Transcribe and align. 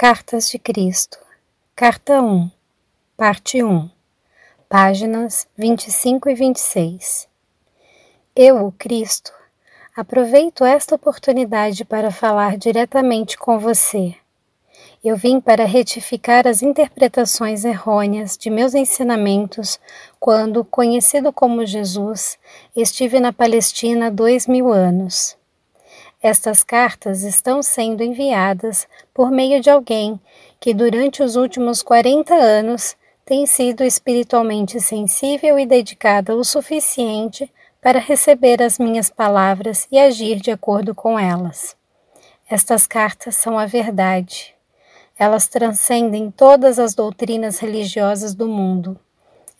Cartas 0.00 0.48
de 0.48 0.60
Cristo, 0.60 1.18
Carta 1.74 2.22
1, 2.22 2.48
Parte 3.16 3.64
1, 3.64 3.90
páginas 4.68 5.48
25 5.56 6.30
e 6.30 6.34
26. 6.36 7.28
Eu, 8.36 8.72
Cristo, 8.78 9.32
aproveito 9.96 10.64
esta 10.64 10.94
oportunidade 10.94 11.84
para 11.84 12.12
falar 12.12 12.56
diretamente 12.56 13.36
com 13.36 13.58
você. 13.58 14.14
Eu 15.02 15.16
vim 15.16 15.40
para 15.40 15.64
retificar 15.64 16.46
as 16.46 16.62
interpretações 16.62 17.64
errôneas 17.64 18.38
de 18.38 18.50
meus 18.50 18.74
ensinamentos 18.74 19.80
quando, 20.20 20.64
conhecido 20.64 21.32
como 21.32 21.66
Jesus, 21.66 22.38
estive 22.76 23.18
na 23.18 23.32
Palestina 23.32 24.06
há 24.06 24.10
dois 24.10 24.46
mil 24.46 24.72
anos. 24.72 25.37
Estas 26.22 26.64
cartas 26.64 27.22
estão 27.22 27.62
sendo 27.62 28.02
enviadas 28.02 28.88
por 29.14 29.30
meio 29.30 29.60
de 29.60 29.70
alguém 29.70 30.20
que, 30.58 30.74
durante 30.74 31.22
os 31.22 31.36
últimos 31.36 31.80
40 31.80 32.34
anos, 32.34 32.96
tem 33.24 33.46
sido 33.46 33.84
espiritualmente 33.84 34.80
sensível 34.80 35.58
e 35.58 35.64
dedicada 35.64 36.34
o 36.34 36.42
suficiente 36.42 37.52
para 37.80 38.00
receber 38.00 38.60
as 38.60 38.78
minhas 38.78 39.08
palavras 39.08 39.86
e 39.92 39.98
agir 39.98 40.40
de 40.40 40.50
acordo 40.50 40.92
com 40.92 41.16
elas. 41.16 41.76
Estas 42.50 42.86
cartas 42.86 43.36
são 43.36 43.56
a 43.56 43.66
verdade. 43.66 44.54
Elas 45.16 45.46
transcendem 45.46 46.30
todas 46.32 46.80
as 46.80 46.94
doutrinas 46.94 47.58
religiosas 47.58 48.34
do 48.34 48.48
mundo. 48.48 48.98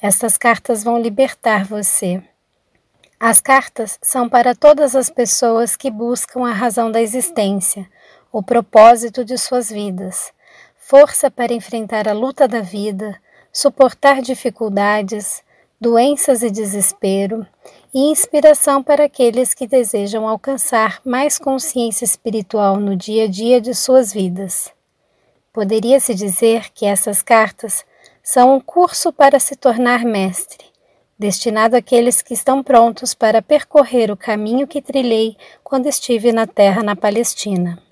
Estas 0.00 0.36
cartas 0.36 0.82
vão 0.82 1.00
libertar 1.00 1.64
você. 1.64 2.22
As 3.20 3.40
cartas 3.40 3.98
são 4.00 4.28
para 4.28 4.54
todas 4.54 4.94
as 4.94 5.10
pessoas 5.10 5.74
que 5.74 5.90
buscam 5.90 6.46
a 6.46 6.52
razão 6.52 6.88
da 6.88 7.02
existência, 7.02 7.90
o 8.30 8.40
propósito 8.40 9.24
de 9.24 9.36
suas 9.36 9.68
vidas, 9.68 10.32
força 10.76 11.28
para 11.28 11.52
enfrentar 11.52 12.06
a 12.06 12.12
luta 12.12 12.46
da 12.46 12.60
vida, 12.60 13.20
suportar 13.52 14.22
dificuldades, 14.22 15.42
doenças 15.80 16.44
e 16.44 16.50
desespero, 16.50 17.44
e 17.92 18.08
inspiração 18.08 18.84
para 18.84 19.06
aqueles 19.06 19.52
que 19.52 19.66
desejam 19.66 20.28
alcançar 20.28 21.00
mais 21.04 21.40
consciência 21.40 22.04
espiritual 22.04 22.76
no 22.76 22.94
dia 22.94 23.24
a 23.24 23.28
dia 23.28 23.60
de 23.60 23.74
suas 23.74 24.12
vidas. 24.12 24.70
Poderia-se 25.52 26.14
dizer 26.14 26.70
que 26.72 26.86
essas 26.86 27.20
cartas 27.20 27.84
são 28.22 28.54
um 28.54 28.60
curso 28.60 29.12
para 29.12 29.40
se 29.40 29.56
tornar 29.56 30.04
mestre 30.04 30.77
destinado 31.18 31.76
àqueles 31.76 32.22
que 32.22 32.32
estão 32.32 32.62
prontos 32.62 33.12
para 33.12 33.42
percorrer 33.42 34.10
o 34.10 34.16
caminho 34.16 34.66
que 34.66 34.80
trilhei 34.80 35.36
quando 35.64 35.86
estive 35.86 36.32
na 36.32 36.46
terra 36.46 36.82
na 36.82 36.94
Palestina. 36.94 37.82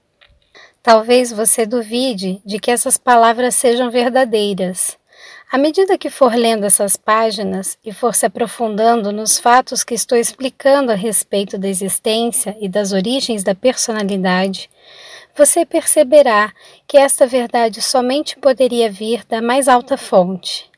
Talvez 0.82 1.32
você 1.32 1.66
duvide 1.66 2.40
de 2.44 2.60
que 2.60 2.70
essas 2.70 2.96
palavras 2.96 3.56
sejam 3.56 3.90
verdadeiras. 3.90 4.96
À 5.50 5.58
medida 5.58 5.98
que 5.98 6.10
for 6.10 6.34
lendo 6.34 6.64
essas 6.64 6.96
páginas 6.96 7.76
e 7.84 7.92
for 7.92 8.14
se 8.14 8.26
aprofundando 8.26 9.10
nos 9.10 9.38
fatos 9.38 9.82
que 9.82 9.94
estou 9.94 10.16
explicando 10.16 10.92
a 10.92 10.94
respeito 10.94 11.58
da 11.58 11.68
existência 11.68 12.56
e 12.60 12.68
das 12.68 12.92
origens 12.92 13.42
da 13.42 13.54
personalidade, 13.54 14.70
você 15.36 15.66
perceberá 15.66 16.52
que 16.86 16.96
esta 16.96 17.26
verdade 17.26 17.82
somente 17.82 18.38
poderia 18.38 18.90
vir 18.90 19.24
da 19.28 19.42
mais 19.42 19.68
alta 19.68 19.96
fonte, 19.96 20.70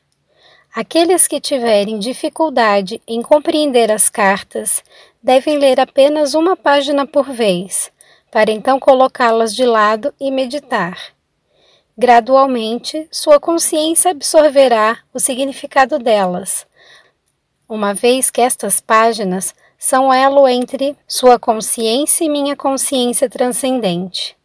Aqueles 0.73 1.27
que 1.27 1.41
tiverem 1.41 1.97
dificuldade 1.97 3.01
em 3.07 3.23
compreender 3.23 3.91
as 3.91 4.07
cartas 4.07 4.83
devem 5.21 5.57
ler 5.57 5.79
apenas 5.79 6.35
uma 6.35 6.55
página 6.55 7.07
por 7.07 7.31
vez, 7.31 7.91
para 8.31 8.51
então 8.51 8.79
colocá-las 8.79 9.55
de 9.55 9.65
lado 9.65 10.13
e 10.19 10.29
meditar. 10.29 10.97
Gradualmente, 11.97 13.07
sua 13.11 13.39
consciência 13.39 14.11
absorverá 14.11 14.99
o 15.11 15.19
significado 15.19 15.97
delas, 15.97 16.67
uma 17.67 17.93
vez 17.93 18.29
que 18.29 18.39
estas 18.39 18.79
páginas 18.79 19.55
são 19.77 20.13
elo 20.13 20.47
entre 20.47 20.95
sua 21.07 21.39
consciência 21.39 22.23
e 22.23 22.29
minha 22.29 22.55
consciência 22.55 23.27
transcendente. 23.27 24.37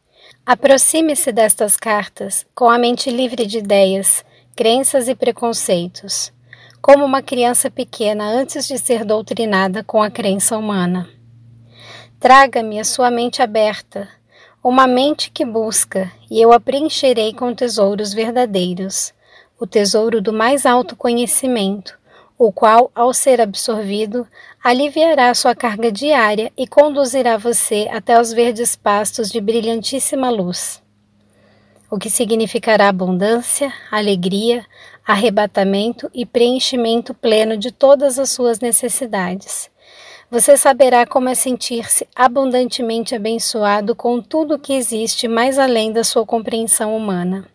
Aproxime-se 0.46 1.32
destas 1.32 1.76
cartas 1.76 2.46
com 2.54 2.68
a 2.68 2.78
mente 2.78 3.10
livre 3.10 3.46
de 3.46 3.58
ideias 3.58 4.24
crenças 4.56 5.08
e 5.08 5.16
preconceitos, 5.16 6.32
como 6.80 7.04
uma 7.04 7.20
criança 7.20 7.68
pequena 7.68 8.24
antes 8.24 8.68
de 8.68 8.78
ser 8.78 9.04
doutrinada 9.04 9.82
com 9.82 10.00
a 10.00 10.08
crença 10.08 10.56
humana. 10.56 11.08
Traga-me 12.20 12.78
a 12.78 12.84
sua 12.84 13.10
mente 13.10 13.42
aberta, 13.42 14.08
uma 14.62 14.86
mente 14.86 15.28
que 15.32 15.44
busca, 15.44 16.10
e 16.30 16.40
eu 16.40 16.52
a 16.52 16.60
preencherei 16.60 17.34
com 17.34 17.52
tesouros 17.52 18.14
verdadeiros, 18.14 19.12
o 19.58 19.66
tesouro 19.66 20.22
do 20.22 20.32
mais 20.32 20.64
alto 20.64 20.94
conhecimento, 20.94 21.98
o 22.38 22.52
qual, 22.52 22.92
ao 22.94 23.12
ser 23.12 23.40
absorvido, 23.40 24.24
aliviará 24.62 25.34
sua 25.34 25.54
carga 25.56 25.90
diária 25.90 26.52
e 26.56 26.64
conduzirá 26.64 27.36
você 27.36 27.88
até 27.92 28.20
os 28.20 28.32
verdes 28.32 28.76
pastos 28.76 29.30
de 29.30 29.40
brilhantíssima 29.40 30.30
luz 30.30 30.83
o 31.94 31.98
que 31.98 32.10
significará 32.10 32.88
abundância, 32.88 33.72
alegria, 33.88 34.66
arrebatamento 35.06 36.10
e 36.12 36.26
preenchimento 36.26 37.14
pleno 37.14 37.56
de 37.56 37.70
todas 37.70 38.18
as 38.18 38.30
suas 38.30 38.58
necessidades. 38.58 39.70
Você 40.28 40.56
saberá 40.56 41.06
como 41.06 41.28
é 41.28 41.36
sentir-se 41.36 42.08
abundantemente 42.12 43.14
abençoado 43.14 43.94
com 43.94 44.20
tudo 44.20 44.56
o 44.56 44.58
que 44.58 44.72
existe 44.72 45.28
mais 45.28 45.56
além 45.56 45.92
da 45.92 46.02
sua 46.02 46.26
compreensão 46.26 46.96
humana. 46.96 47.46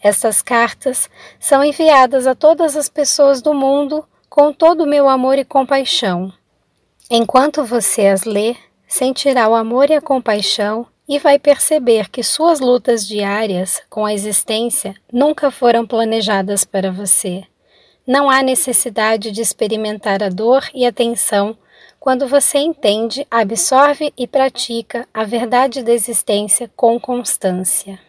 Estas 0.00 0.40
cartas 0.40 1.10
são 1.38 1.62
enviadas 1.62 2.26
a 2.26 2.34
todas 2.34 2.78
as 2.78 2.88
pessoas 2.88 3.42
do 3.42 3.52
mundo 3.52 4.06
com 4.30 4.54
todo 4.54 4.84
o 4.84 4.88
meu 4.88 5.06
amor 5.06 5.36
e 5.36 5.44
compaixão. 5.44 6.32
Enquanto 7.10 7.62
você 7.62 8.06
as 8.06 8.24
lê, 8.24 8.56
sentirá 8.88 9.46
o 9.50 9.54
amor 9.54 9.90
e 9.90 9.94
a 9.94 10.00
compaixão 10.00 10.86
e 11.08 11.18
vai 11.18 11.38
perceber 11.38 12.08
que 12.10 12.22
suas 12.22 12.60
lutas 12.60 13.06
diárias 13.06 13.82
com 13.88 14.04
a 14.04 14.12
existência 14.12 14.94
nunca 15.12 15.50
foram 15.50 15.86
planejadas 15.86 16.64
para 16.64 16.90
você. 16.90 17.44
Não 18.06 18.30
há 18.30 18.42
necessidade 18.42 19.30
de 19.30 19.40
experimentar 19.40 20.22
a 20.22 20.28
dor 20.28 20.68
e 20.74 20.86
a 20.86 20.92
tensão 20.92 21.56
quando 22.06 22.28
você 22.28 22.58
entende, 22.58 23.26
absorve 23.28 24.12
e 24.16 24.28
pratica 24.28 25.08
a 25.12 25.24
verdade 25.24 25.82
da 25.82 25.92
existência 25.92 26.70
com 26.76 27.00
constância. 27.00 28.05